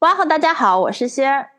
[0.00, 0.24] 哇吼！
[0.24, 1.50] 大家好，我是仙儿，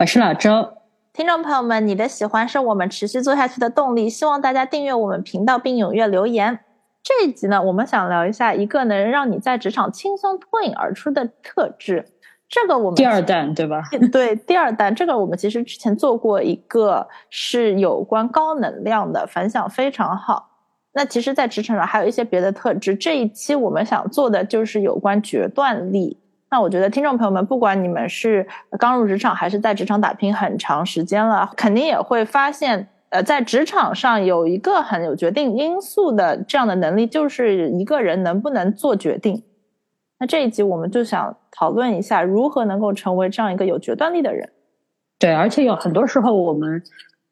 [0.00, 0.78] 我是老周。
[1.12, 6.58] 听众朋友们，你的喜欢是我们持续做下去的动力，希望大家订阅我们频道并踊跃留言。
[7.04, 12.04] 这一集呢，我们想聊一下一个能让你在职场轻松脱颖而出的特质。
[12.48, 13.80] 这个我们第二弹对吧？
[14.10, 20.50] 对，第二弹这个我们其实之前做过一个是有关高能量的，反响非常好。
[20.94, 22.96] 那其实，在职场上还有一些别的特质。
[22.96, 26.18] 这一期我们想做的就是有关决断力。
[26.54, 28.46] 那我觉得听众朋友们，不管你们是
[28.78, 39.42] 刚入职场还是在职场打拼很长时间了，肯定也会发现，呃，在职场上有一个很有决定因素的这样的能力，就是一个人能不能做决定。
[40.20, 44.48] 那这一集我们就想讨论一下，如何能够成为这样一个有决断力的人。
[45.18, 46.80] 对，而且有很多时候我们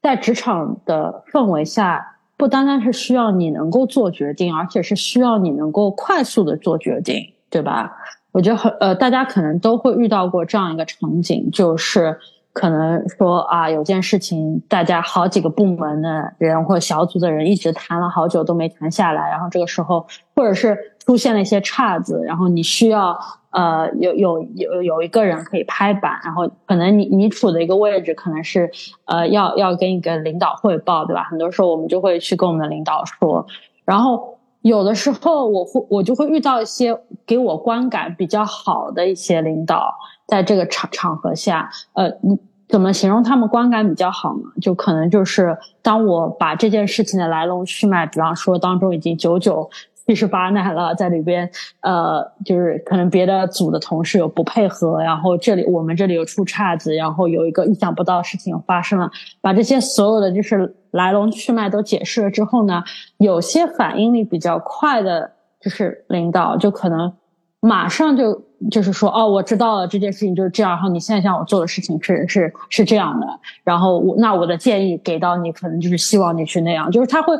[0.01, 7.97] 在职场的氛围下，不单单是需要你能够做决定，而且是需要你能够快速的做决定，对吧？
[8.33, 12.19] 我觉得很呃，大家可能都会遇到过这样一个场景，就是
[12.55, 23.19] 可能说啊，有件事情，大家好几个部门的人或小组的人一直谈了好久都没谈下来，然后这个时候或者是出现了一些岔子，然后你需要
[23.51, 28.71] 呃有有有有一个人可以拍板，然后可能你你处的一个位置可能是
[29.05, 31.25] 呃要要跟一个领导汇报，对吧？
[31.25, 33.47] 很多时候我们就会去跟我们的领导说，
[33.85, 34.39] 然后。
[34.63, 39.95] 有的时候，我会我就会遇到一些给我观感比较好的一些领导，
[40.27, 44.43] 在这个场场合下，呃，你怎么形容他们观感比较好呢？
[44.61, 49.69] 就可能就是当我把这件事情的来龙去脉，比方说当中已经久久。
[50.05, 51.49] 七十八难了，在里边，
[51.81, 59.09] 呃，就是可能别的组的同事有不配合，然后这里我们这里有出岔子，然后有一个意想不到的事情发生了，
[59.41, 62.83] 把这些所有的就是来龙去脉都解释了之后呢，
[63.19, 65.31] 有些反应力比较快的，
[65.61, 67.13] 就是领导就可能
[67.61, 68.43] 马上就
[68.73, 73.27] 就是说，哦，我知道了这件事情就是这样，然后你现在想我做的事情是是是这样的，
[73.63, 77.35] 然后我那我的建议给到你，可能就是希望你去那样，就是他会。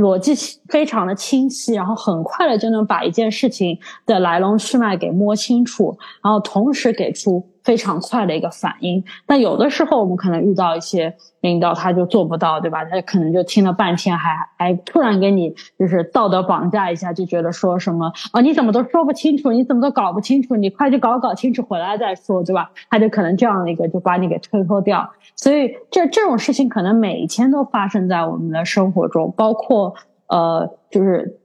[0.00, 0.34] 逻辑
[0.68, 9.04] 非常的清晰，然后很快的就能把一件事情的来龙去脉给摸清楚，然后同时给出非常快的一个反应。
[9.24, 12.84] 但有的时候我们可能遇到一些领导，他就做不到，对吧？
[12.84, 22.72] 他可能就听了半天，还还突然给你就是道德绑架一下，就觉得说什么啊，你怎么都说不清楚，你怎么都搞不清楚，你快去搞搞清楚回来再说，对吧？
[22.90, 25.08] 他就可能这样的一个就把你给推脱掉。
[25.36, 29.94] 所以这这种事情可能每一天都发生在我们的生活中，包括
[30.30, 31.38] 呃，就是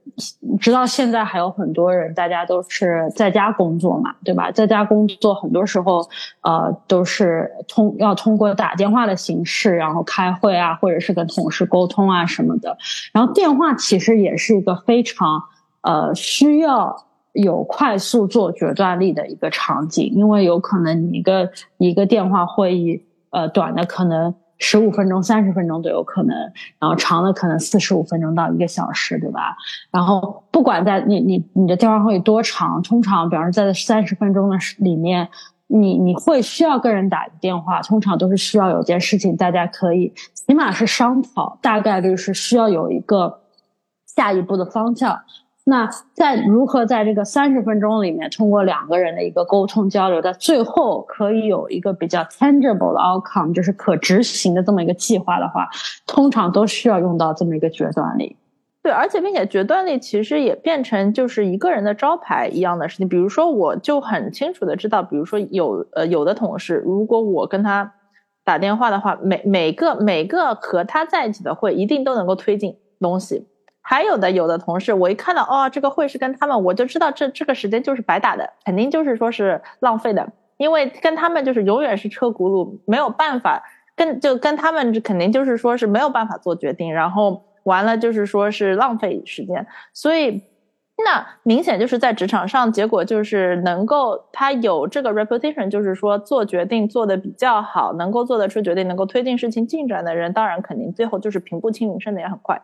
[0.60, 4.50] 直到现在还有很多人，大家都是在家工作嘛，对吧？
[4.52, 6.08] 在家工作很多时候
[6.42, 12.78] 呃都是通要通过打电话的形式，然后开会啊，或者是跟同事沟通啊什么的。
[13.12, 15.42] 然后电话其实也是一个非常
[15.82, 23.02] 呃需要有快速做决断力的一个场景，因为有可能你一个一个电话会议。
[23.30, 26.36] 呃，短的可能十五分钟、三十分钟都有可能，
[26.78, 29.56] 然后长的可能四十五分钟到一个小时，对吧？
[29.90, 35.28] 然后不管在你你你的电话会多长，通常比方说在三十分钟的里面，
[35.66, 43.40] 你你会需要跟人打电话，通常都是需要有件事情大家可以起码是商讨，大概率是需要有一个
[44.06, 45.20] 下一步的方向。
[45.68, 55.68] 那在如何在这个三十分钟里面，通过两个人的一个沟通交流，在最后可以有一个比较 tangible 的 outcome，就是可执行的这么一个计划的话，
[56.06, 58.36] 通常都需要用到这么一个决断力。
[58.80, 63.08] 对，而且并且决断力其实也变成就是一个人的招牌一样的事情。
[63.08, 67.92] 比如说，我就很清楚的知道，比如说有呃有的同事，如果我跟他
[68.44, 73.48] 打电话的话，每每个每个和他在一起的会，一定都能够推进东西。
[73.88, 83.62] 还有的有的同事，我一看到哦，这个会是跟他们，我就知道这这个时间就是白打的，肯定就是说是浪费的，因为跟他们就是永远是车轱辘，没有办法
[83.94, 90.42] 跟就跟他们肯定就是说是没有办法做决定，然后完了就是说是浪费时间，所以
[91.04, 102.60] 那明显就是在职场上，结果就是能够他有这个 reputation，就是说做决定做的比较好，能够做得出决定，能够推进事情进展的人，当然肯定最后就是平步青云，升的也很快。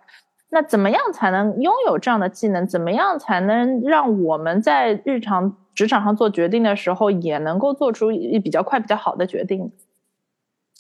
[0.55, 2.67] 那怎么样才能拥有这样的技能？
[2.67, 9.73] 怎么样才能让我们在日常职场上做决定的时候，也能够做出一比较快、比较好的决定？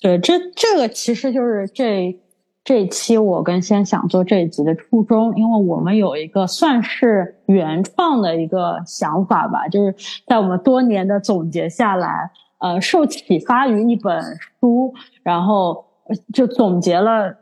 [0.03, 2.21] 对，这这个其实就是这
[2.63, 9.95] 这期我跟先想做这一集的初衷，因为我们有一个算是原创的一个想法吧，就是
[10.27, 14.23] 在我们多年的总结下来，呃，受启发于一本
[14.61, 14.93] 书，
[15.23, 15.87] 然后
[16.35, 17.35] 就总结了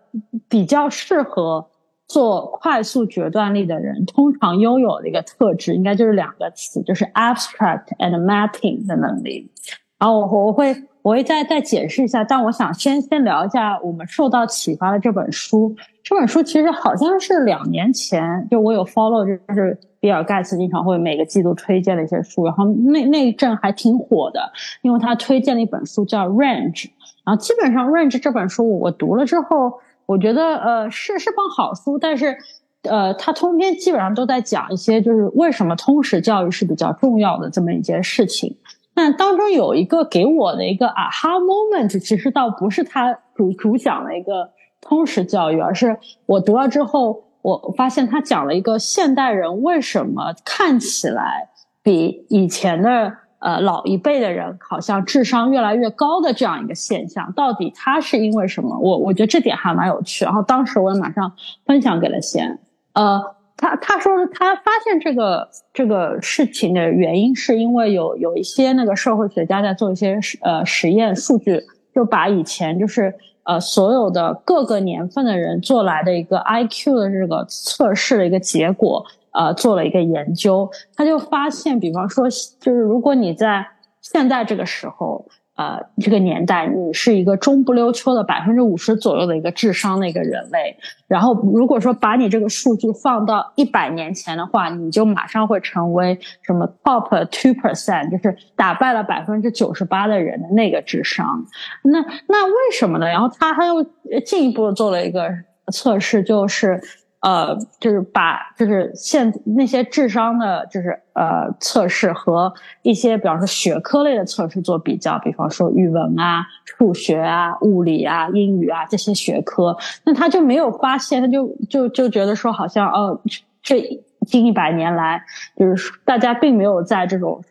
[0.49, 1.67] 比较适合。
[2.11, 9.49] 做快速决断力的人通常拥有的一个特质，应该就是两个词，就是 abstract and mapping 的能力。
[9.97, 15.73] 然后我我会我会再再解释一下，但我想先先聊一下我们受到启发的这本书。
[16.03, 24.41] 这本书其实好像是两年前，就我有 follow，就是比尔盖茨经常会每个季度推荐的一些书，然后那那一阵还挺火的，
[24.83, 26.91] 因为他推荐了一本书叫 Range，
[27.25, 29.79] 然后基本上 Range 这本书我读了之后。
[30.11, 32.37] 我觉得呃是是本好书，但是，
[32.83, 38.57] 呃，它通篇基本上都在讲一些就是为什么通识教育是比较重要的这么一件事情。
[38.97, 45.97] 那当中有一个给我的一个 aha moment，其实倒不是他主主讲了一个通识教育，而是
[46.27, 51.49] 我读了之后，我发现他讲了一个现代人为什么看起来
[51.85, 53.13] 比以前的。
[53.41, 58.79] 呃，老一辈的人好像智商越来越高的这样一个现象，到底他是因为什么？
[58.79, 60.27] 我我觉得这点还蛮有趣。
[60.27, 61.33] 然后当时我也马上
[61.65, 62.59] 分享给了贤。
[62.93, 63.19] 呃，
[63.57, 71.63] 他他说他发现这个这个事情的原因，是因为有有一些那个社会学家在做一些呃实验数据，
[71.95, 73.15] 就把以前就是
[73.45, 79.07] 呃所有的各个年份的人做来的一个 I Q 的这个测试的一个结果。
[79.33, 82.29] 呃，做了一个研究，他就发现，比方说，
[82.61, 83.65] 就是如果你在
[84.01, 85.25] 现在这个时候，
[85.57, 90.75] 呃，这个年代，你是一个中不溜秋的百分之五十左右的一个智商的一个人类，
[91.07, 101.45] 然后如果说把你这个数据放到一百年前的话，你就马上会成为什么 top two percent，就是打败了百分之九十八的人的那个智商。
[101.85, 103.07] 那那为什么呢？
[103.07, 103.85] 然后他还又
[104.25, 105.29] 进一步做了一个
[105.71, 106.81] 测试，就是。
[107.21, 112.53] 呃，就是把就是现那些智商的，就是呃测试和
[112.83, 123.21] 一些比方说学科类的测试做比较，比方说语文啊、数学啊、物理啊、英语啊这些学科，那他就没有发现，他就就就觉得说好像哦，
[123.63, 125.23] 这近一百年来，
[125.57, 127.43] 就是大家并没有在这种。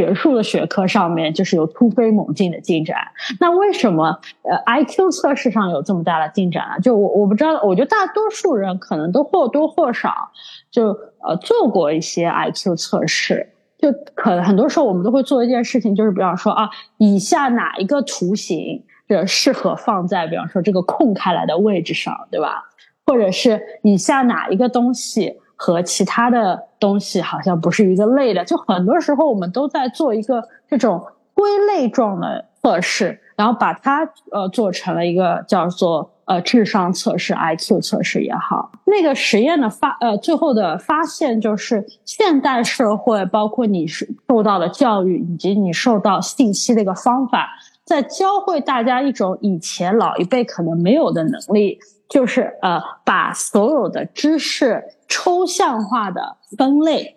[0.00, 2.96] 学术的学科上面就是有突飞猛进的进展，
[3.38, 6.78] 那为什么呃 I Q 测试上有这么大的进展啊？
[6.78, 10.30] 就我我不知道，我觉得大多数人可能都或多或少
[10.70, 10.86] 就
[11.22, 22.64] 呃做过一些 I Q 测试，就可能很多时候我们都会做一件事情，就是比方说啊，以下哪一个图形这适合放在比方说这个空开来的位置上，对吧？
[23.04, 25.36] 或者是以下哪一个东西？
[25.62, 31.04] 和其他的东西好像不是一个类的，就很多时候我们都在做一个这种
[31.34, 38.72] 归类状的测试，然后把它呃做成了一个叫做呃智商测试、IQ 测试也好。
[38.86, 47.50] 那个实验的发呃最后的发现就是，现代社会包括你是受到的教育以及你受到信息的一个方法，
[47.84, 51.78] 在教会大家一种以前老一辈可能没有的能力。
[52.10, 57.16] 就是呃，把所有的知识抽象化的分类。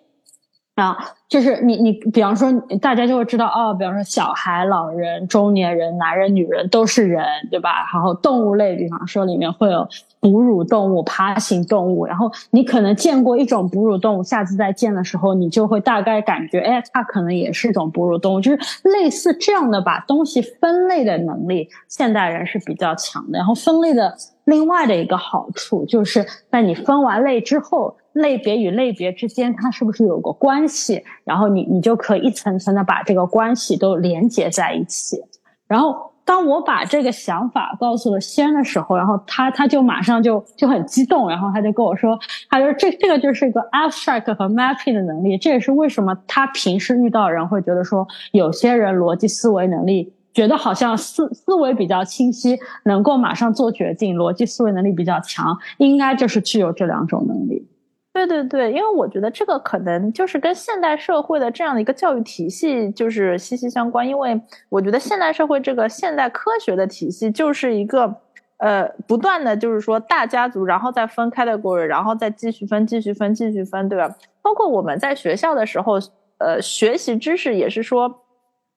[0.76, 2.50] 啊，就是你你，比方说，
[2.82, 7.88] 大家就会知道哦，比方说，小孩、老人、中年人、男人、女人都是人，对吧？
[7.92, 9.88] 然后动物类，比方说里面会有
[10.24, 23.36] 哺乳动物、爬行动物，然后你可能见过一种哺乳动物，下次再见的时候，你就会大概感觉，哎，它可能也是一种哺乳动物，就是类似这样的把东西分类的能力，现代人是比较强的。
[23.36, 24.16] 然后分类的
[24.46, 27.94] 另外的一个好处，就是在你分完类之后。
[28.14, 31.02] 类别与类别之间，它是不是有个关系？
[31.24, 35.20] 然后你你就可以一层层的把这个关系都连接在一起。
[35.66, 45.36] 然后当我把这个想法告诉了仙的时候，然后他他就马上就就很激动，然后他就跟我说，他说这这个就是一个 abstract 和 mapping 的能力。
[45.36, 57.68] 这也是为什么他平时遇到人会觉得说，有些人逻辑思维能力觉得好像思思维比较清晰，能够马上做决定，逻辑思维能力比较强，应该就是具有这两种能力。
[58.14, 64.08] 对对对，因为我觉得这个可能就是跟现代社会的这样的一个教育体系就是息息相关。
[64.08, 68.14] 因为我觉得现代社会这个现代科学的体系就是一个
[68.58, 74.14] 呃不断的就是说大家族，然后再分开的过程，然后再继续分、继续分、继续分，对吧？
[74.40, 75.94] 包括我们在学校的时候，
[76.38, 78.20] 呃，学习知识也是说，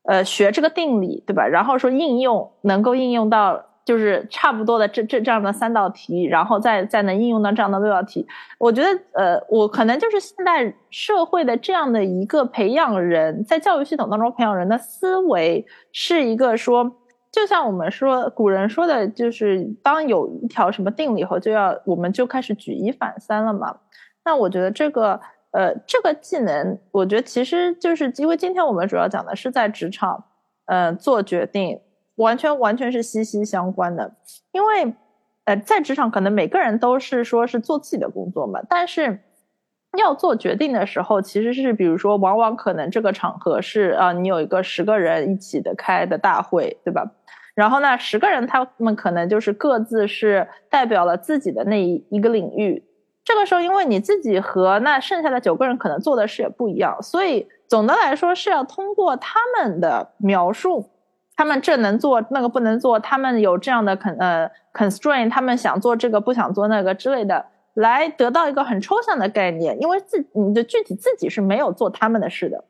[0.06, 1.46] 呃，学这个定理，对吧？
[1.46, 3.67] 然后说应用能够应用到。
[3.88, 8.28] 就是差不多的这这这样的三道题，然后再再能应用到这样的六道题。
[8.58, 16.98] 我觉得，呃，我可能就是现代社会的这样的一个培养人，在教育系统当中培养人的思维，是一个说，
[17.32, 23.74] 就像我们说古人说的，就是当有一条什么定理以后，就要我们就开始举一反三了嘛。
[24.26, 25.18] 那我觉得这个，
[25.52, 30.26] 呃，这个技能，我觉得其实就是因为今天我们主要讲的是在职场，
[30.66, 31.80] 呃，做决定。
[32.18, 34.14] 完全完全是息息相关的，
[34.52, 34.94] 因为，
[35.46, 39.20] 呃，在职场可能每个人都是说是做自己的工作嘛，但是
[39.98, 47.10] 要做决定的时候，其实是比如说，往往可能这个场合是啊，你有一个十个人一起的开的大会，对吧？
[47.56, 52.84] 然后呢，十个人他们可能就是各自是代表了自己的那一一个领域，
[53.24, 60.90] 这个时候因为你自己和那剩下的九个人可能做的事也不一样，所以总的来说是要通过他们的描述。
[61.38, 69.80] 他们这能做那个不能做，他们有这样的 con 呃 constraint，他们想做这个不想做那个之类的，来得到一个很抽象的概念。
[69.80, 72.64] 因为自你的具体自己是没有做他们的事的，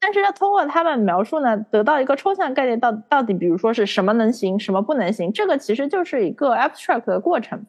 [0.00, 7.66] 但是要通过他们描述呢，得到一个抽象概念，到到底比如说是什么能行，什么不能行，这个其实就是一个 abstract 的过程。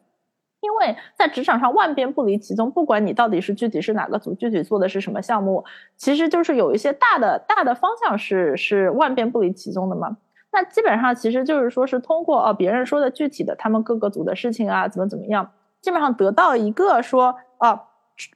[0.62, 5.62] 因为在职场上万变不离其宗，不管你到底是具体是哪个组，具体做的是什么项目，
[5.98, 10.16] 其实就是有一些大的大的方向是是万变不离其宗的嘛。
[10.56, 17.78] 那基本上其实就是说，是通过哦别人说的具体的他们各个组的事情啊，怎么怎么样，基本上得到一个说哦，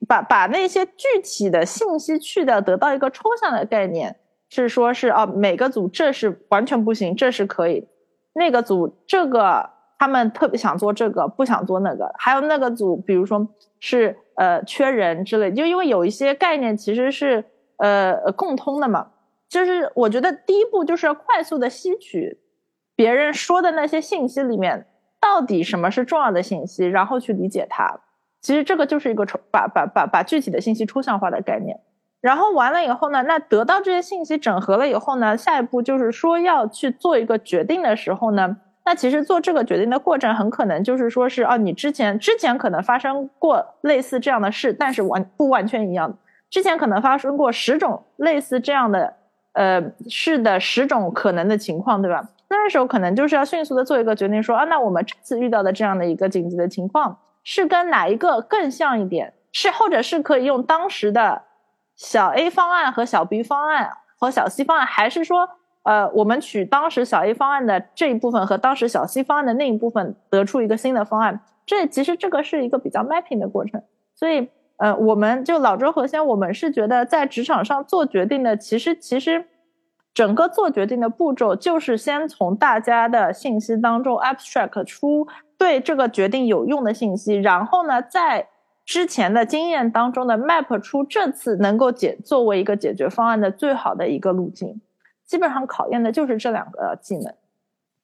[0.06, 4.16] 把把那些具体的信息去掉，得到一个抽象的概念，
[4.50, 7.88] 是说是哦每个组这是完全不行，这是可以，
[8.34, 13.48] 那个组这个他们特别想做这个，不想做那个，还有那个组，比如说
[13.78, 17.42] 是呃缺人之类，就因为有一些概念其实是
[17.78, 19.06] 呃共通的嘛。
[19.50, 22.38] 就是我觉得第一步就是要快速的吸取
[22.94, 24.86] 别人说的那些信息里面
[25.20, 28.00] 到底什么是重要的信息，然后去理解它。
[28.40, 31.80] 其实这个就是一个抽把把把把具体的信息抽象化的概念。
[32.20, 46.16] 然后完了以后呢，那得到这些信息整合了以后呢，下一步就是说要去做一个决定的时候呢，那其实做这个决定的过程很可能就是说是啊，你之前之前可能发生过类似这样的事，但是完不完全一样。
[46.48, 49.16] 之前可能发生过十种类似这样的。
[49.52, 52.22] 呃，是的，十种可能的情况，对吧？
[52.48, 59.32] 那时候可能就是要迅速的做一个决定，说啊，那我们这次遇到的这样的一个紧急的情况，是跟哪一个更像一点？
[59.52, 61.42] 是或者是可以用当时的
[61.96, 65.48] 小 A 方案和小 B 方案和小 C 方案，还是说，
[65.82, 71.40] 呃，我们取当时小 A 方案的这一部分和当时小 C 方案的那一部分，得出一个新的方案？
[71.66, 73.82] 这其实这个是一个比较 mapping 的过程，
[74.14, 74.48] 所以。
[74.80, 79.44] 呃，我们就老周和先，我们是觉得在职场上做决定的，其实其实
[80.14, 88.48] 整个做决定的步骤就是先从大家的信息当中 abstract 出对这个决定有用的信息，然后呢，在
[88.86, 94.80] 之前的经验当中的 map 出这次能够解作为一个解决方案的最好的一个路径。
[95.26, 97.34] 基本上考验的就是这两个技能。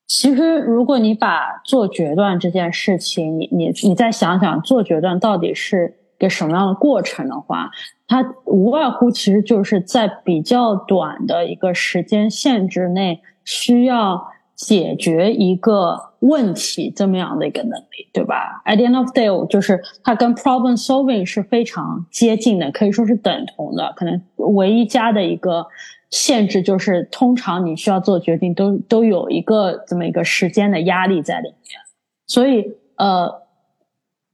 [0.06, 5.96] 其实，如果你把做决断这件事情，你你你再想想做决断到底是。
[6.18, 7.70] 个什么样的过程的话，
[8.08, 23.92] 它无外乎其实就是在比较短的一个时间限制内，需要解决一个问题这么样的一个能力，对吧？At the end of day，就是它跟 problem solving 是非常接近的，可以说是等同的。
[23.96, 25.66] 可能唯一加的一个
[26.10, 31.80] 限制就是，通常你需要做决定都都有一个这么一个时间的压力在里面，
[32.26, 32.64] 所以
[32.96, 33.45] 呃。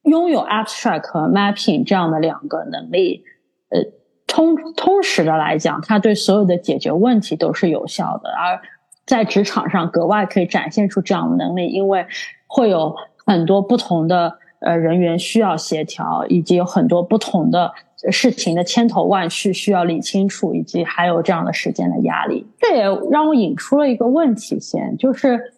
[0.02, 3.24] 拥有 abstract 和 mapping 这样的两个能力，
[3.68, 3.80] 呃，
[4.26, 8.30] 通通识的来讲，它对所有的解决问题都是有效的。
[8.30, 8.60] 而
[9.06, 12.06] 在职场上格外可以展现出这样的能力，因为
[12.48, 17.72] 会有很多不同的呃人员需要协调，以及有很多不同的
[18.10, 22.44] 事情的千头万绪需要理清楚，以及还有这样的时间的压力。
[22.58, 25.52] 这也让我引出了一个问题先，就是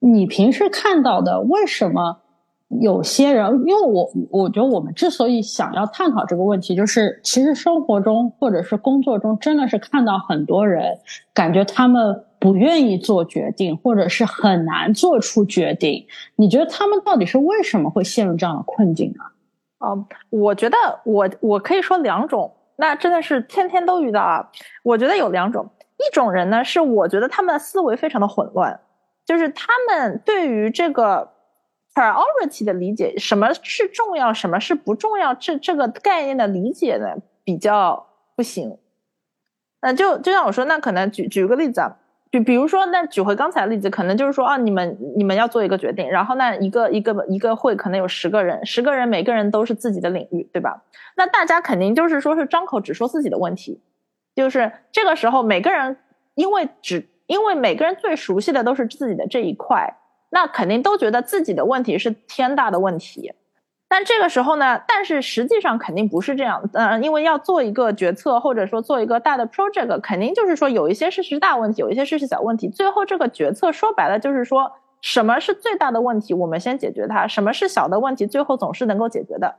[0.00, 2.22] 你平时看到的为什么？
[2.80, 10.98] 有些人，因为我我觉得我们之所以想要探讨这个问题，就是其实生活中或者是工作中，真的是看到很多人
[11.32, 16.04] 感觉他们不愿意做决定，或者是很难做出决定。
[16.36, 19.24] 你觉得他们到底是为什么会陷入这样的困境呢？
[19.78, 19.94] 啊，
[20.30, 24.50] 我觉得我我可以说两种，那真的是天天都遇到啊。
[24.82, 25.68] 我觉得有两种，
[25.98, 28.80] 一种人呢是我觉得他们的思维非常的混乱，
[29.24, 31.33] 就是他们对于这个。
[31.94, 38.76] Priority 的理解，什么是重要，什么是不重要，这这个概念的理解呢比较不行。
[39.80, 41.96] 那就就像我说，那可能举举个例子啊，
[42.30, 50.82] 比比如说，那举回刚才的例子，可能就是说啊，你们你们要做一个决定，然后那一个一个一个会可能有十个人，十个人每个人都是自己的领域，对吧？
[51.16, 53.82] 那大家肯定就是说是张口只说自己的问题，
[54.34, 55.96] 就是这个时候每个人
[56.34, 59.94] 因为只因为每个人最熟悉的都是自己的这一块，
[60.34, 63.32] 那肯定都觉得自己的问题是天大的问题。
[63.86, 64.82] 但这个时候呢？
[64.88, 66.68] 但是实际上肯定不是这样。
[66.72, 72.68] 嗯，因为要做一个决策，或者说做一个大的 project，肯定就是说有一些事是大问题，有一些事是小问题。
[72.68, 79.54] 最后这个决策说白了就是说，什么是最大的问题，我们先解决它；什么是小的问题，最后总是能够解决的。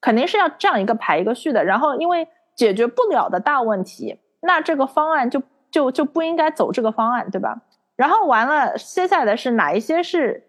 [0.00, 1.64] 肯定是要这样一个排一个序的。
[1.64, 7.62] 然后因为解决不了的大问题，那这个方案就就就不应该走这个方案，对吧？
[7.96, 10.44] 然后完了，接下来的是哪一些是？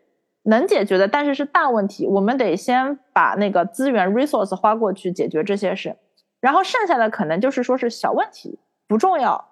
[0.50, 5.98] 能解决的，但是是大问题，我们得先把那个资源 resource 花过去解决这些事，
[6.40, 9.50] 然后剩下的可能就是说是小问题，不重要，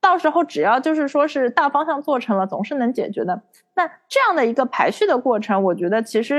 [0.00, 3.40] 到时候只要就是说是大方向做成了，总是能解决的。
[3.76, 6.38] 那这样的一个排序的过程，我觉得其实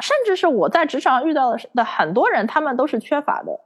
[0.00, 3.60] 甚至是我在职场遇到的的很多人，他们都是缺乏的。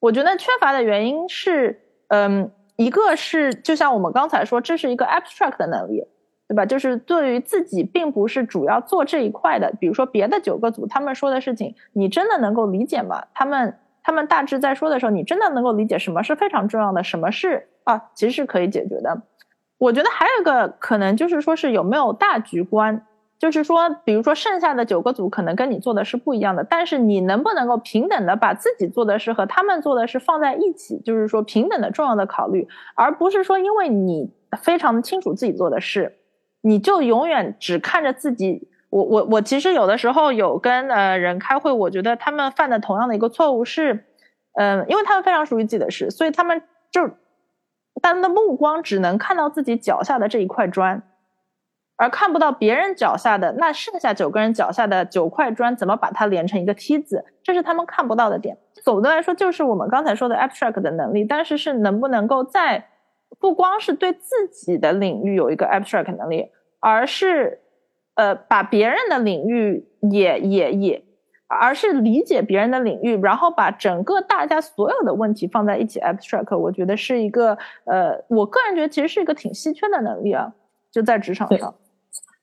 [0.00, 6.06] 我觉得缺乏的原因是，嗯，一个是就像我们刚才说，这是一个 abstract 的能力。
[6.48, 6.64] 对吧？
[6.64, 13.22] 就是对于自己并不是主要做这一块的，比如说别的九个组他们说的事情，你真的能够理解吗？
[13.34, 19.20] 他们他们大致在说的时候，你真的能够理解什么是非常重要的，什么是啊，其实是可以解决的。
[19.76, 23.06] 我觉得还有一个可能就是说是有没有大局观，
[23.38, 36.17] 就是说，比如说剩下的九个组可能跟你做的是不一样的，但是你能不能够平等的把自己做的事和他们做的事放在一起，就是说平等的重要的考虑，而不是说因为你非常清楚自己做的事。
[36.60, 44.04] 你就永远只看着自己，我我我其实有的时候有跟呃人开会，我觉得他们犯的同样的一个错误是，
[44.54, 46.60] 嗯，因为他们非常属于自己的事，所以他们
[46.90, 47.08] 就
[48.02, 51.02] 他们的目光只能看到自己脚下的这一块砖，
[51.96, 58.58] 而看不到别人脚下的那剩下九个人脚下的九块砖怎么把它连成一个梯子，这是他们看不到的点。
[58.82, 62.88] 总的来说，就是我们刚才说的 abstract 的能力，但是是能不能够在。
[63.40, 66.48] 不光是对自己的领域有一个 abstract 能力，
[66.80, 67.60] 而是，
[68.14, 71.04] 呃，把别人的领域也也也，
[71.46, 80.52] 而是理解别人的领域，然后把整个大家所有的问题放在一起 abstract，我觉得是一个，呃，我个人觉得其实是一个挺稀缺的能力啊，
[80.90, 81.74] 就在职场上。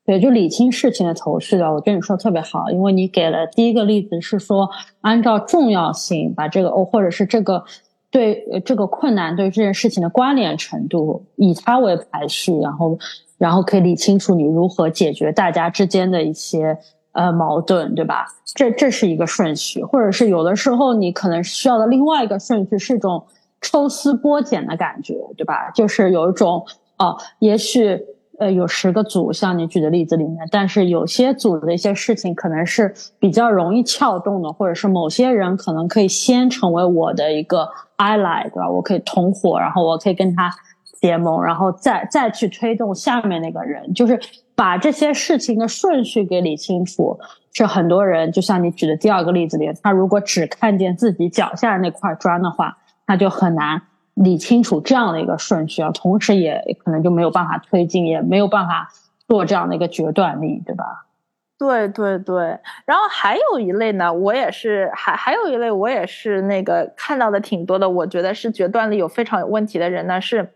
[0.06, 4.69] 对，就理清事情的头绪的，我跟你说特别好，因为你给了第一个例子是说
[5.02, 7.65] 按照重要性把这个哦，或者是这个。
[8.15, 12.97] 对这个困难，对这件事情的关联程度，以它为排序，然后，
[13.38, 16.78] 然后可以理清楚你如何解决大家之间的一些
[17.12, 18.25] 呃矛盾，对吧？
[18.56, 23.21] 这这是一个顺序，或者是有的时候你可能需要的另外一个顺序是一种
[23.60, 25.69] 抽丝剥茧的感觉，对吧？
[25.71, 26.65] 就是有一种
[26.97, 27.99] 哦，也许。
[28.38, 38.69] 呃，有十个组，像你举的例子里面，但是有些组的一些事情可能是比较容易撬动的，或者是某些人可能可以先成为我的一个 ally，对吧？
[38.69, 40.51] 我可以同伙，然后我可以跟他
[41.01, 44.19] 结盟，然后再再去推动下面那个人，就是
[44.55, 47.19] 把这些事情的顺序给理清楚。
[47.53, 52.77] 是很多人，就像你举的第二个例子里，他如果只看见自己脚下那块砖的话，
[53.08, 53.81] 他就很难。
[54.15, 58.89] 理清楚这样的一个顺序啊，同时也可能就没有办法推进，也没有办法
[59.27, 61.04] 做这样的一个决断力，对吧？
[61.57, 62.59] 对对对。
[62.85, 67.89] 然后还有一类呢，我也是还还有一类，我也是那个看到的挺多的。
[67.89, 70.53] 我觉得是决断力有非常有问题的人呢，是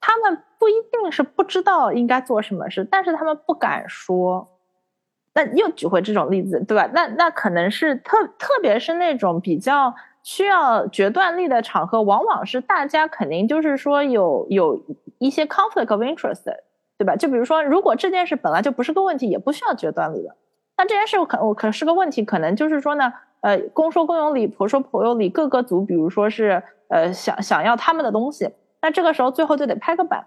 [0.00, 4.48] 他们不一定是不知道应该做什么事，但是他们不敢说。
[5.34, 6.88] 那又举回这种例子，对吧？
[6.92, 9.94] 那那可能是特特别是那种比较。
[10.24, 14.78] 需要决断力的场合，往往是大家肯定就是说有有
[15.18, 16.44] 一些 conflict of interest，
[16.98, 17.16] 对吧？
[17.16, 20.36] 就比如说，如果这件事本来就不是个问题，也不需要决断力的。
[20.76, 28.50] 那这件事可我可是个问题，可能就是说呢，呃，公说公有理，婆说婆有理，各个组，比如说是呃想想要他们的东西，
[28.82, 30.26] 那这个时候最后就得拍个板。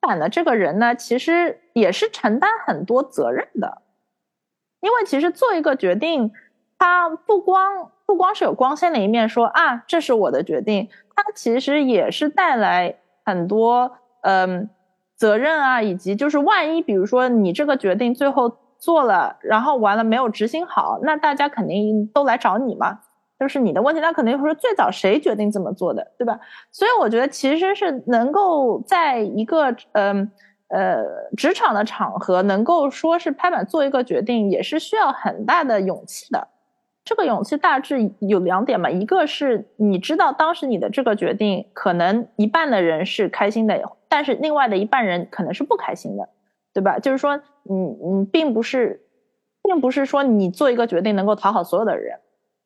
[0.00, 3.82] 板的这个人呢，其实也是承担很多责任的，
[4.80, 6.32] 因为其实做一个决定，
[6.78, 7.90] 他不光。
[8.04, 14.68] 不光是有光鲜的一面，说啊，这是我的决定，它其实也是带来很多嗯
[15.22, 22.98] 责任啊，以及就是万一比如说你这个决定最后做了，然后完了没有执行好，那大家肯定都来找你嘛，
[23.38, 26.40] 就是你的问题，那肯定会说最早谁决定这么做的，对吧？
[26.72, 30.28] 所以我觉得其实是能够在一个嗯
[30.70, 31.04] 呃
[31.36, 36.48] 职场的场合，能够说是拍板做一个决定，也是需要很大的勇气的。
[37.04, 46.28] 这个勇气大致有两点嘛，一个是你知道当时你的这个决定，可能一半的人是开心的，但是另外的一半人可能是不开心的，
[46.72, 47.00] 对吧？
[47.00, 49.04] 就是说，你你并不是，
[49.64, 52.20] 并不是说你做一个决定能够讨好所有的人，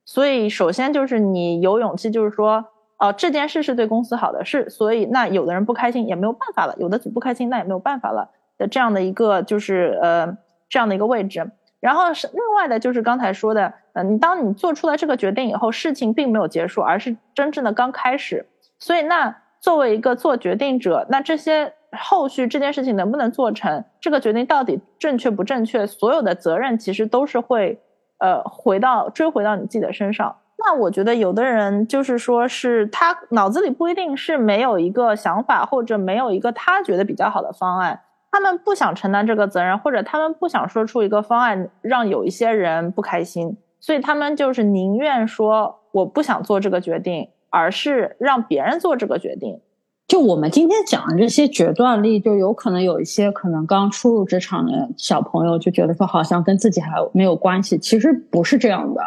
[0.05, 2.67] 所以首先就是你有勇气，就是说，
[2.99, 10.37] 哦，这件事是对公司好的事，所以那有的人不开心也没有办法了，有的不开心那也没有办法了的这样的一个就是呃
[10.69, 11.51] 这样的一个位置。
[11.87, 18.45] 然后是另外的，就是刚才说的，嗯，你当你做出了这个决定以后，事情并没有结束，而是真正的刚开始。
[18.81, 27.81] 所以，那作为一个做决定者，那这些后续这件事情能不能做成，这个决定到底正确不正确，所有的责任其实都是会，
[28.19, 30.35] 呃，回到追回到你自己的身上。
[30.59, 38.01] 那我觉得有的人就是说是他脑子里不一定是没有一个想法，或者没有一个他觉得比较好的方案。
[38.37, 49.59] 他们不想承担这个责任，或者他们不想说出一个方案让有一些人不开心，所以他们就是宁愿说我不想做这个决定，而是让别人做这个决定。
[50.07, 59.03] 就我们今天讲的这些决断力，就有可能有一些可能刚初入职场的小朋友就觉得说好像跟自己还没有关系，其实不是这样的。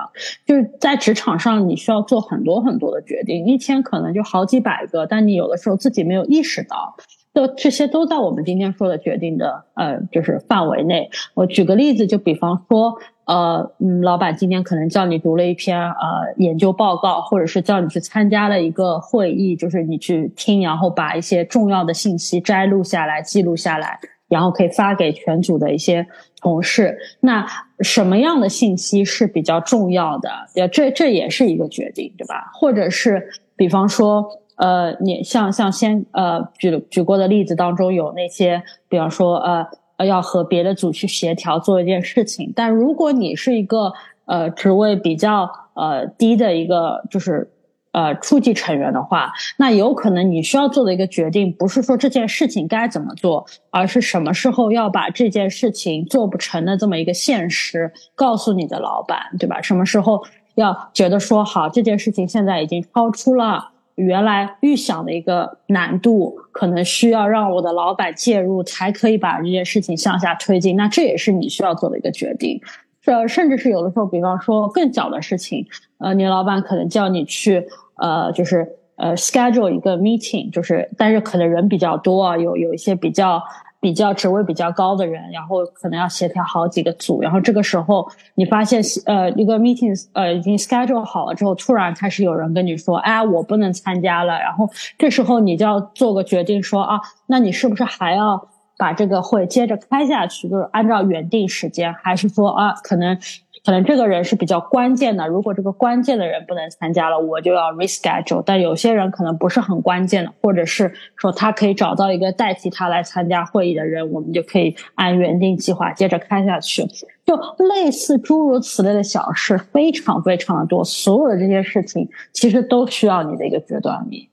[0.48, 6.96] 就是在职场上，你需要做很多很多的决定，一天可能就好几百个，但你有的时候自己没有意识到。
[7.39, 11.10] 都这些都在我们今天说的决定的呃，就是范围内。
[11.34, 23.97] 我举个例子，就比方说，呃，嗯，老板今天可能叫你读了一篇呃研究报告，或者是叫你去参加了一个会议，就是你去听，然后把一些重要的信息摘录下来、记录下来，
[24.28, 26.06] 然后可以发给全组的一些
[26.41, 26.97] 同事。
[27.21, 27.45] 那
[27.80, 30.30] 什么样的信息是比较重要的？
[30.67, 32.52] 这这也是一个决定，对吧？
[32.54, 34.38] 或者是比方说。
[34.60, 43.93] 呃，你像像先呃举举过的例子当中有那些，比方说呃要和别的组去协调做一件事情，但如果你是一个
[44.26, 47.50] 呃职位比较呃低的一个就是
[47.93, 59.62] 呃初级成员的话，那有可能你需要做的一个决定不是说这件事情该怎么做，而是什么时候要把这件事情做不成的这么一个现实告诉你的老板，对吧？
[59.62, 60.22] 什么时候
[60.56, 63.69] 要觉得说好这件事情现在已经超出了。
[63.99, 70.75] 原来预想的一个难度，可能需要让我的老板介入，才可以把这件事情向下推进。
[70.75, 72.62] 那这也是你需要做的一个决定。
[73.01, 75.65] 这甚至是有的时候，比方说更小的事情，
[75.99, 83.41] 呃，你老板可能叫你去，呃，就是呃，schedule 一个 meeting，就是，但是可能人比较多啊，有有一些比较。
[83.82, 103.18] 比较职位比较高的人，然后可能要协调好几个组，然后这个时候你发现呃一个 meeting 呃已经 schedule 好了之后，突然开始有人跟你说，哎，我不能参加了，然后这时候你就要做个决定，说啊，那你是不是还要把这个会接着开下去，就是按照原定时间，还是说啊可能？
[103.65, 108.41] 可能这个人是比较关键的，如果这个关键的人不能参加了，我就要 reschedule。
[108.45, 116.86] 但有些人可能不是很关键的，或者是说他可以找到一个代替他来参加会议的人，我们就可以按原定计划接着开下去。
[117.26, 117.36] 就
[117.76, 120.84] 类似诸如此类的小事，非常非常的多。
[120.84, 124.30] 所有的这些事情，其实都需要你的一个决断力。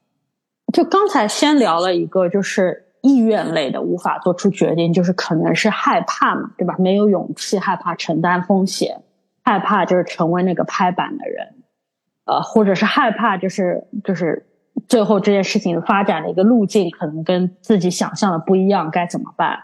[0.73, 6.75] 就刚才先聊了一个，就是意愿类的无法做出决定，就是可能是害怕嘛，对吧？
[6.79, 9.03] 没有勇气，害怕承担风险。
[9.47, 11.55] 害怕就是成为那个拍板的人，
[12.25, 14.45] 呃，或者是害怕就是就是
[14.89, 19.61] 最后这件事情发展的一个路径可能跟自己想象的不一样，该怎么办？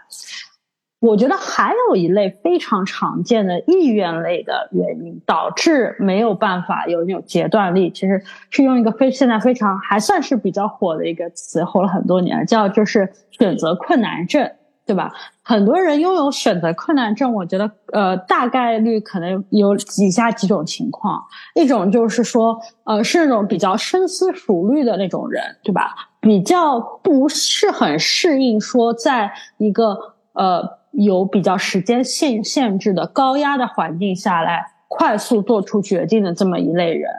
[0.99, 14.49] 我觉得还有一类非常常见的意愿类的原因，导致没有办法有那种决断力，其实是用一个非现在非常还算是比较火的一个词，火了很多年，叫就是选择困难症。
[14.85, 15.11] 对吧？
[15.41, 21.23] 很多人拥有选择困难症，我觉得，呃，大概率可能有以下几种情况：
[21.55, 25.95] 一种就是说，呃，是那种比较深思熟虑的那种人，对吧？
[26.19, 29.97] 比较不是很适应说，在一个
[30.33, 37.09] 呃有比较时间限限制的高压的环境下来快速做出决定的这么一类人，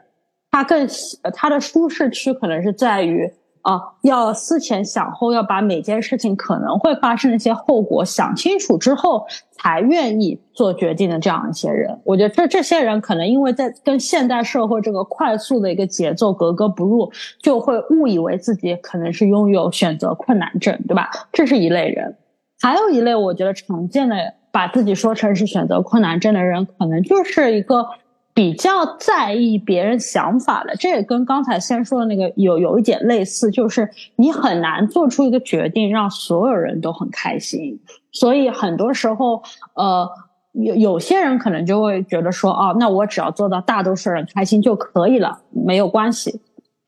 [0.51, 0.87] 他更
[1.33, 3.33] 他的舒适区可能是在于。
[3.65, 17.11] 啊，要思前想后，要把每件事情可能会发生的一些后果想清楚之后，才愿意做决定的这样一些人，我觉得这这些人可能因为在跟现代社会这个快速的一个节奏格格不入，
[17.43, 21.09] 就会误以为自己可能是拥有选择困难症，对吧？
[21.33, 22.15] 这是一类人，
[22.61, 24.15] 还有一类我觉得常见的
[24.53, 27.87] 把自己说成是选择困难症的人，可能就是一个。
[28.35, 39.41] 比较在意别人想法的，这也跟刚才先说的那个有有一点类似，就是你很难做出一个决定让所有人都很开心，所以很多时候，
[39.75, 40.11] 呃，
[40.53, 46.41] 有有些人可能就会觉得说，哦，那我只要做到大多数人开心就可以了，没有关系，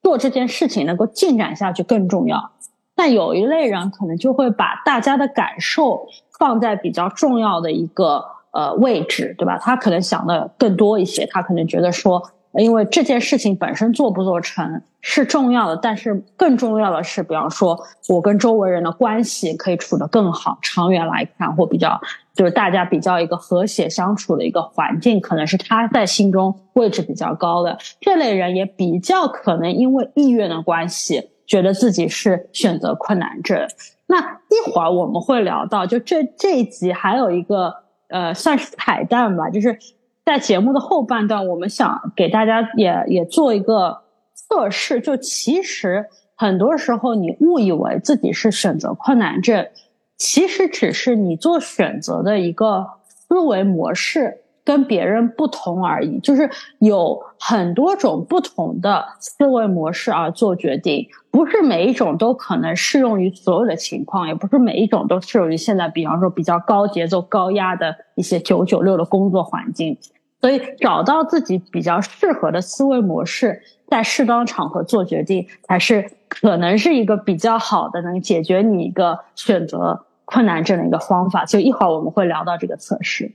[0.02, 2.50] 做这件事情能够进展下去更重要。
[2.96, 8.24] 但有一类人可能就会把大家的感受放在比较重要的一个
[8.57, 9.59] 呃位置，对吧？
[9.59, 12.23] 他可能想的更多一些，他可能觉得说。
[12.59, 22.01] 因为这件事情本身做不做成是重要的，但是更重要的是，比方说我跟周围人的关系可以处得更好，长远来看或比较
[22.35, 27.77] 就是大家比较一个和谐相处的一个环境，可能是他在心中位置比较高的。
[28.01, 33.69] 这类人也比较可能因为意愿的关系，觉得自己是选择困难症。
[34.07, 37.75] 那一会儿我们会聊到，就这这一集还有一个
[38.09, 39.79] 呃，算是彩蛋吧，就是。
[40.27, 43.97] 在节目的后半段，我们想给大家也也做一个
[44.35, 45.01] 测试。
[45.01, 49.69] 就其实很多时候，你误以为自己是选择困难症，
[50.16, 56.18] 其实只是你做选择的一个思维模式跟别人不同而已。
[56.18, 56.50] 就是
[56.81, 69.96] 有很多种不同的思维模式而做决定，不是每一种都可能适用于所有的情况，也不是每一种都适用于现在，比方说比较高节奏、高压的一些九九六的工作环境。
[70.38, 81.46] 所以，找到自己比较适合的思维模式，在适当场合做决定，才是可能是一个比较好的能解决你一个选择困难症的一个方法。
[81.46, 83.33] 就一会儿我们会聊到这个测试。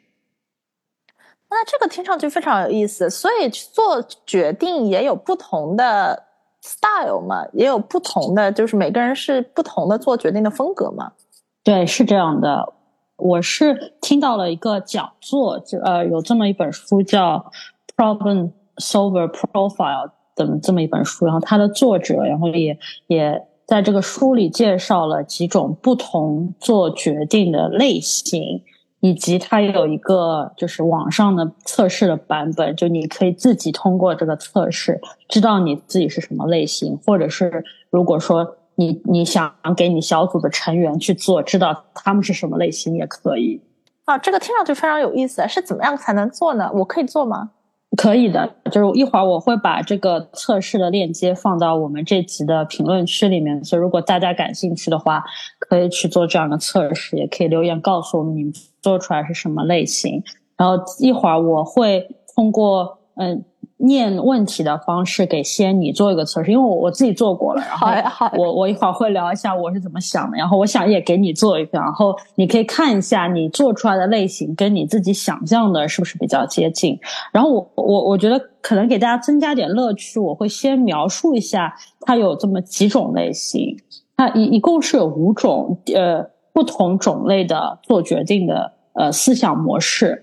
[1.52, 3.10] 那这个听上去非常有意思。
[3.10, 6.24] 所以做决定也有不同的
[6.62, 11.12] style 嘛，也有不同的，就是每个人是不同的做决定的风格嘛。
[11.64, 12.74] 对，是这样的。
[13.18, 17.46] 我是听到了一个讲座，就呃有这么一本书叫
[17.96, 28.64] 《Problem Solver Profile》的这么一本书，然后它的作者，然后也也在这个书里介绍了几种不同做决定的类型，
[29.02, 38.56] 以及它有一个就是网上的测试的版本，就你可以自己通过这个测试知道你自己是什么类型，或者是如果说。
[38.76, 43.62] 你你想给你小组的成员去做，知道他们是什么类型也可以。
[44.06, 46.72] 啊，这个听上去非常有意思，是怎么样才能做呢？
[46.74, 47.52] 我可以做吗？
[47.98, 55.24] 可以的，就是一会儿我会把这个测试的链接放到我们这集的评论区里面，所以如果大家感兴趣的话，
[55.60, 60.24] 可以去做这样的测试，也可以留言告诉我们你们做出来是什么类型。
[60.58, 63.44] 然后一会儿我会通过嗯。
[63.82, 67.78] 念问题的方式给先你做一个测试，因为我我自己做过了，然
[68.10, 77.00] 后我我一会儿会聊一下我是怎么想的，然后我想也给你做一个，然后你可以看一下你做出来的类型跟你自己想象的是不是比较接近。
[77.34, 83.76] 然后我我我觉得可能给大家增加点乐趣，我会先描述一下它有这么几种类型，
[84.16, 90.22] 它一一共是有五种呃不同种类的做决定的呃思想模式。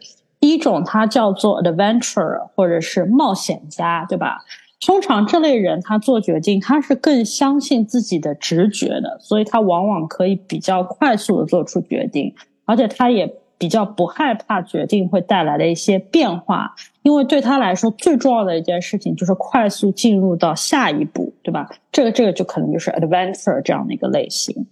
[0.51, 4.45] 一种，它叫做 adventurer，或者是冒险家，对吧？
[4.81, 12.33] 通常这类人他做决定，他是更相信自己的直觉的，所以他往往可以比较快速的做出决定，
[12.65, 21.69] 而且他也比较不害怕决定会带来的一些变化，因为对他来说最重要的一件事情就是快速进入到下一步，对吧？
[21.91, 24.67] 这个这个就可能就是 adventurer 这样的一个类型，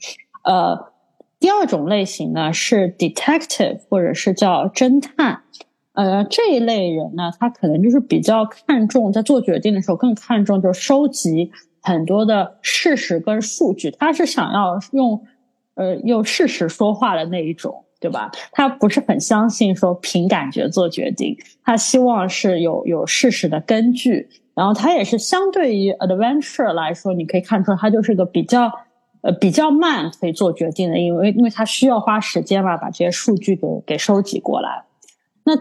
[0.45, 0.93] 呃。
[1.39, 5.43] 第二种类型呢是 detective，或者是叫侦探，
[5.93, 15.27] 呃，这一类人呢，他可能就是比较看重在做决定的时候更看重就是收集很多的事实跟数据，他是想要用
[15.75, 18.31] 呃用事实说话的那一种，对吧？
[18.53, 28.73] 他不是很相信说凭感觉做决定，他希望是有有事实的根据，然后他也是相对于 adventure 来说，你可以看出他就是个比较。
[29.27, 34.85] 呃，比较慢可以做决定的，因为因为他需要花时间嘛，把这些数据给给收集过来。
[35.43, 35.57] 那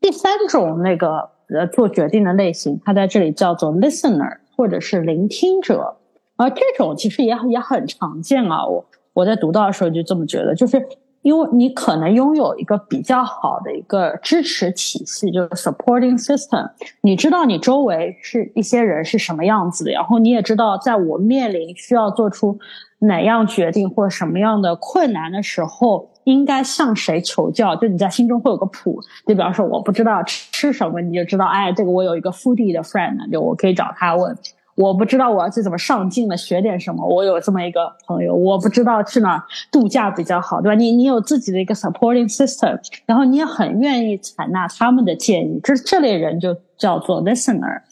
[0.00, 5.98] 第三种那个呃做决定的类型，它在这里叫做 listener 或者是聆听者，
[6.36, 8.66] 而这种其实也也很常见啊。
[8.66, 10.88] 我我在读到的时候就这么觉得，就是。
[11.22, 16.68] 因为你可能拥有一个比较好的一个支持体系，就是 supporting system。
[17.00, 22.58] 你知道你周围是一些人是什么样子的，然后你也知道，在我面临需要做出
[22.98, 27.74] 哪样决定或什么样的困难的时候，应该向谁求教。
[27.76, 29.00] 就你在心中会有个谱。
[29.26, 34.36] 就比方说，我不知道吃什么，你就知道，哎，这个我有一个 foodie 的 friend，就我可以找他问。
[34.74, 37.06] 我不知道我要去怎么上进了，学点什么。
[37.06, 40.74] 我有这么一个朋友，我不知道去哪度假比较好，对吧？
[40.74, 47.82] 你你有自己的一个 supporting system，然后你也很愿意采纳他们的建议，这这类人就叫做 listener，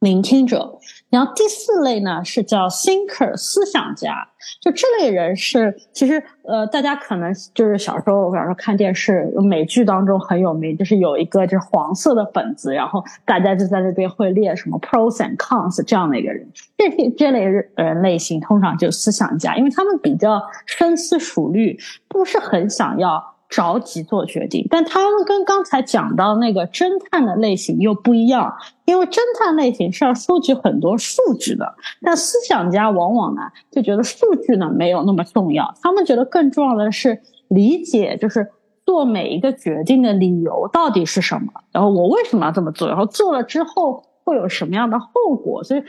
[0.00, 0.78] 聆听者。
[1.14, 4.28] 然后第四类呢是叫 thinker 思想家，
[4.60, 23.33] 就这类人是其实呃大家可能就是小时候，比方说看电视美剧当中很有名，就是有一个就是黄色的本子，然后大家就在那边会列什么 pros and cons 这样的一个人，这这类人类型通常就思想家，因为他们比较深思熟虑，不是很想要。
[23.48, 28.52] 着急做决定，但他们跟刚才讲到那个侦探的类型又不一样，
[28.84, 38.50] 因为侦探类型是要收集很多数据的，但思想家往往呢就觉得数据呢没有那么重要，他们觉得更重要的是理解，就是
[38.84, 45.82] 做每一个决定的理由到底是什么，然后我为什么要这么做，然后做了之后会有什么样的后果，所以。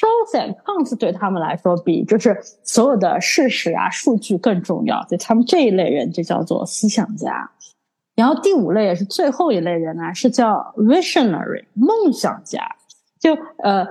[0.00, 7.50] Pros and cons 对他们来说比就是所有的事实啊数据更重要，所以他们这一类人就叫做思想家。
[8.16, 12.60] 然后第五类也是最后一类人呢，是叫 visionary 梦想家。
[13.18, 13.86] 就呃，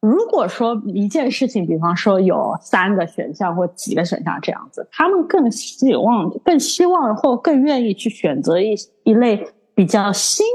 [0.00, 10.46] 如果说一件事情，比方说有三个选项或几个选项这样子，他们更希望更希望或更愿意去选择一一类比较新。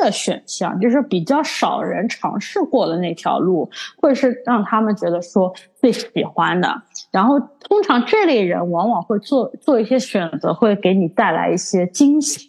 [0.00, 6.82] 的选项就是比较少人尝试过的那条路，或者是让他们觉得说最喜欢的。
[7.12, 12.48] 然后，通常这类人往往会做做一些选择，会给你带来一些惊喜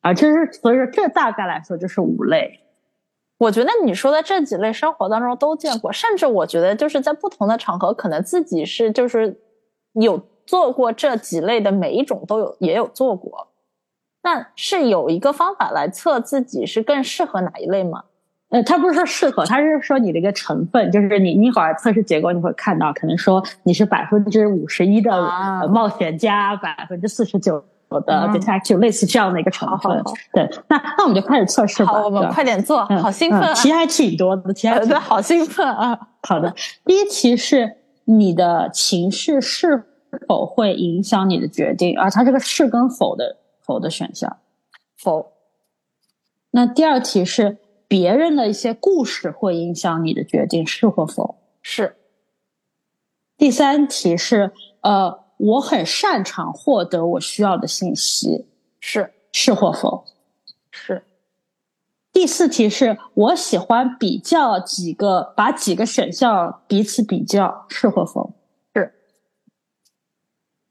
[0.00, 0.12] 啊。
[0.14, 2.60] 其实，所以说这大概来说就是五类。
[3.38, 9.36] 我觉得你说的这几类生活当中都见过，甚至我觉得就是在不同的场合，可能自己是就是
[9.94, 13.48] 有做过这几类的每一种都有也有做过。
[14.24, 18.02] 那是有一个方法来测自己是更适合哪一类吗？
[18.48, 25.10] 呃，他不是说适合，他是说你的一个成分，就是你一会儿测试结果你会看到，可能说你是百分之五十一的
[25.68, 30.02] 冒险家，百分之四十九的 detective，类似这样的一个成分。
[30.32, 31.92] 对，那那我们就开始测试吧。
[31.92, 35.98] 好，我们快点做，好兴奋，题还挺多的，题还好兴奋啊！
[36.22, 36.54] 好的，
[36.86, 39.84] 第一题是你的情绪是
[40.26, 43.36] 否会影响你的决定，而它这个是跟否的。
[43.64, 44.38] 否的选项，
[44.96, 45.32] 否。
[46.50, 51.36] 那第二题是别人的一些故事会影响你的决定，是或否？
[51.62, 51.96] 是。
[53.36, 58.46] 第三题是呃，我很擅长获得我需要的信息，
[58.78, 60.04] 是是或否？
[60.70, 61.04] 是。
[62.12, 68.32] 第四题是我喜欢比较几个，把几个选项彼此比较，是或否？
[68.74, 68.94] 是。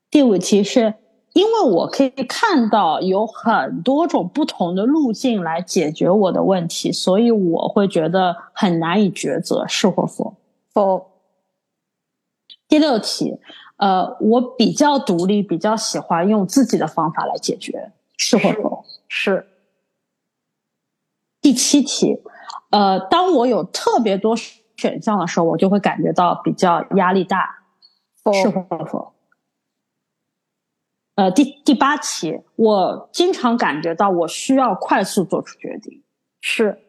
[0.10, 0.94] 第五题是。
[1.34, 10.36] 因为我可以看到有很多种不同的路径来解决我的问题，所以我会觉得很难以抉择是或否。
[10.72, 11.10] 否。
[12.68, 13.40] 第六题，
[13.78, 18.86] 呃，我比较独立，比较喜欢用自己的方法来解决，是或否？
[19.08, 19.48] 是。
[21.42, 22.20] 第七题，
[22.70, 27.64] 呃，当我有特别多选项的时候，我就会感觉到比较压力大，
[28.34, 29.13] 是或否？
[31.16, 36.04] 呃，第第八题，我经常感觉到我需要快速做出决定。
[36.42, 36.80] 是。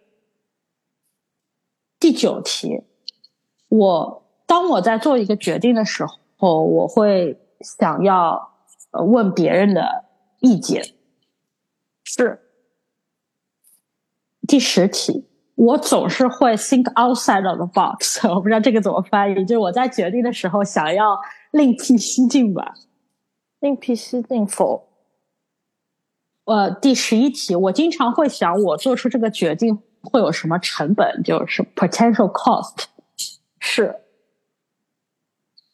[2.01, 2.85] 第九题，
[3.69, 6.05] 我当我在做一个决定的时
[6.37, 8.53] 候，我会想要
[8.93, 10.05] 呃问别人的
[10.41, 10.83] 意见。
[12.03, 12.41] 是。
[14.47, 18.27] 第十题，我总是会 think outside of the box。
[18.29, 21.19] 我不知道这个怎么翻译，就是我在决定的时候想要
[21.53, 22.75] 另辟蹊径吧。
[23.65, 24.91] 另辟蹊径否？
[26.45, 32.85] 呃，第十一题，我经常会想，我做出这个决定会有什么成本，就是 potential cost。
[33.59, 34.03] 是。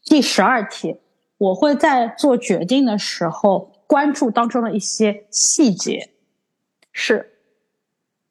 [0.05, 1.01] 第十二题，
[1.37, 6.13] 我会在做决定的时候关注当中的一些细节。
[6.93, 7.41] 是。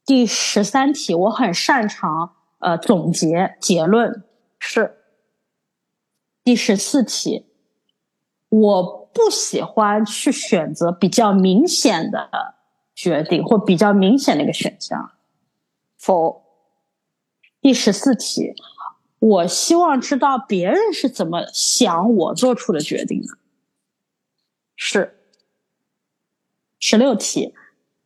[0.06, 4.24] 第十三题，我很擅长呃总结结论。
[4.58, 5.04] 是。
[6.46, 7.46] 第十四题，
[8.48, 8.99] 我。
[9.14, 12.56] 不喜欢去选择比较明显的
[12.96, 15.12] 决定或比较明显的一个选项。
[15.98, 16.44] 否。
[17.62, 18.54] 第十四题，
[19.20, 23.28] 我希望知道别人是怎么想我做出的决定的。
[24.78, 25.20] 是。
[26.80, 27.54] 十六题，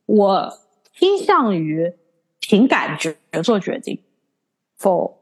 [0.06, 0.58] 我
[0.92, 1.94] 倾向于
[2.40, 4.02] 凭感觉做决定。
[4.76, 5.20] 否。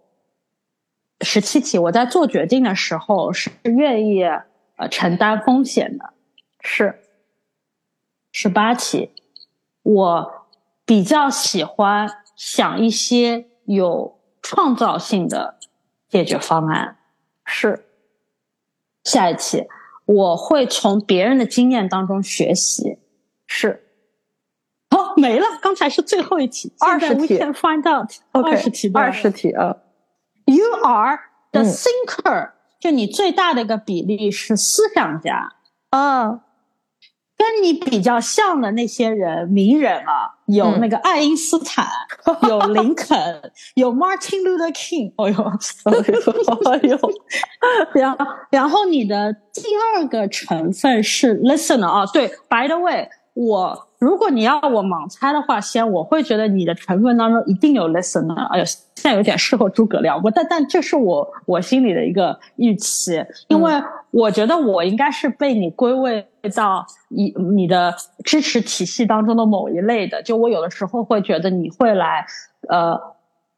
[1.20, 4.24] 十七题，我在做决定的时候是愿意。
[4.90, 6.12] 承担风险的
[6.61, 7.00] 是
[8.30, 9.11] 十八题，
[9.83, 10.46] 我
[10.85, 15.58] 比较喜欢想一些有创造性的
[16.08, 16.98] 解决方案。
[17.44, 17.85] 是
[19.04, 19.66] 下一题，
[20.04, 22.98] 我会从别人的经验当中学习。
[23.46, 23.85] 是
[24.90, 29.77] 哦没了，刚才是最后一题，二十题，find out，二十题，二十题啊。
[30.46, 31.18] You are
[31.50, 32.52] the thinker，
[32.83, 35.54] 就你最大的一个比例是思想家。
[35.90, 36.40] 嗯，
[37.37, 41.87] 跟你比较像的那些人，名人啊，有那个爱因斯坦，
[42.48, 45.12] 有林肯，有 Martin Luther King。
[45.16, 45.37] 哦呦，
[46.72, 46.98] 哎呦，
[47.94, 58.35] 然后然后你的第二个成分是 listener 啊，对，By the way，我如果你要我盲猜的话，先我会觉得你的成分当中一定有 listener。
[58.48, 63.73] 哎呦，现在有点事后诸葛亮，我但但这是我我心里的一个预期，因为
[64.11, 66.27] 我觉得我应该是被你归位。
[66.57, 67.94] 到你你的
[68.25, 72.27] 支持体系当中的某一类的，就我有的时候会觉得你会来，
[72.69, 73.00] 呃，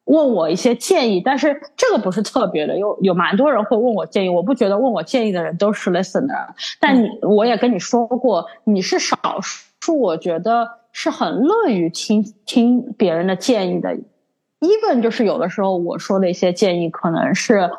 [0.05, 6.47] 问我一些建议，但是这个不是特别的，有有蛮多人会问我建议，我不觉得问我建议的人都是 listener，
[6.79, 13.97] 但你我也跟你说过，你是少数，是我觉得是很乐于听听别人的建议的
[14.61, 17.71] ，even 就是有的时候我说的一些建议可能是。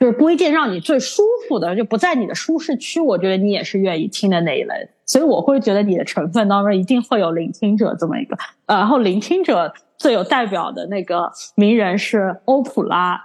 [0.00, 3.00] 就是不一定让你最舒服的，就不在你的舒适区。
[3.00, 8.36] 我觉得你也是愿意听的那一类，所以我会觉得你的成分当中一定会有聆听者这么一个。
[8.64, 13.20] 然后聆听者最有代表的那个名人是欧普拉。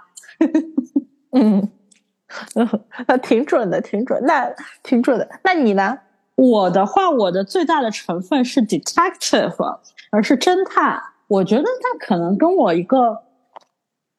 [1.30, 1.70] 嗯，
[3.06, 5.28] 那挺准的，挺准，那挺准的。
[5.44, 5.96] 那你呢？
[6.36, 9.78] 我的话，我的最大的成分是 detective，
[10.10, 11.02] 而是侦探。
[11.28, 13.22] 我觉得他可能跟我一个。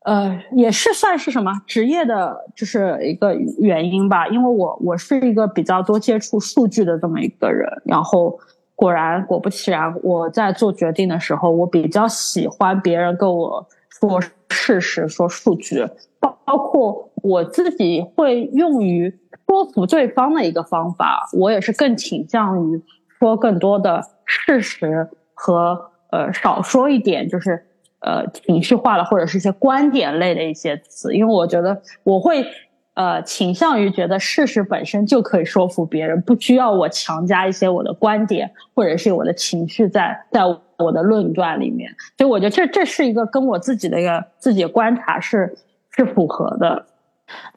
[0.05, 4.28] 呃，也是算是什么职业的，就是一个原因吧。
[4.28, 8.39] 因为我我是一个比较多接触数据的这么一个人，然后
[8.76, 15.84] 果然果不其然，我在做决定的时候，我比较喜欢别人跟我说事实、说数据，
[16.26, 19.14] 包包括我自己会用于
[19.48, 22.82] 说服对方的一个方法，我也是更倾向于
[23.20, 27.66] 说更多的事实和呃少说一点，就是。
[28.02, 32.46] 呃，情绪化的或者是一些观点类的一些词，因为我觉得我会
[32.94, 40.42] 呃倾向于觉得事实本身就可以说服别人，不需要我强加一些我的观点或者是我的情绪在在
[40.78, 41.90] 我的论断里面。
[42.16, 45.58] 所以我觉得这这是一个跟我自己的一个自己的观察是
[45.96, 46.86] 是符合的。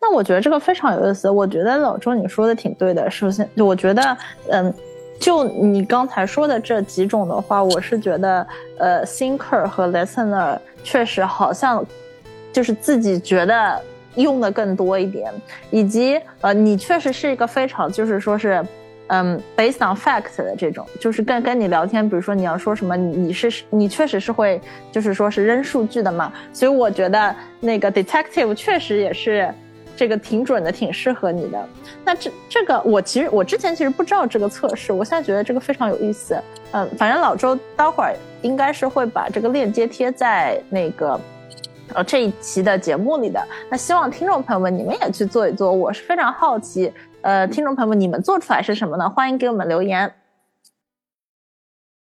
[0.01, 1.29] 那我觉得这个非常有意思。
[1.29, 3.11] 我觉得老周你说的挺对的。
[3.11, 4.17] 首先，我觉得
[4.51, 4.73] 嗯。
[5.21, 8.47] 就你刚才说的这几种的话，我是觉得，
[8.79, 11.85] 呃，thinker 和 listener 确实好像，
[12.53, 13.83] 就是自己觉得
[14.15, 15.33] 用的更多一点，
[15.73, 18.65] 以及呃，你确实是一个非常就是说是，
[19.09, 29.53] 嗯，based on fact 的这种，就是跟跟你聊天，比如说你要说什么，你是你确实是会就是说是扔数据的嘛，所以我觉得那个 detective 确实也是。
[29.97, 31.69] 这个挺准的，挺适合你的。
[32.05, 36.41] 那这这个，我其实我之前其实不知道这个测试，我现在觉得这个非常有意思。
[36.71, 41.21] 嗯，反正老周待会儿应该是会把这个链接贴在那个
[41.95, 43.45] 呃这一期的节目里的。
[43.69, 46.93] 那希望听众朋友们你们也去做一做，我是非常好奇。
[47.29, 49.11] 呃，听众朋友们，你们做出来是什么呢？
[49.11, 50.15] 欢迎给我们留言。